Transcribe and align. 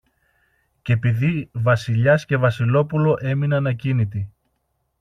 Κι 0.81 0.91
επειδή 0.91 1.49
Βασιλιάς 1.53 2.25
και 2.25 2.37
Βασιλόπουλο 2.37 3.17
έμεναν 3.21 3.67
ακίνητοι 3.67 4.31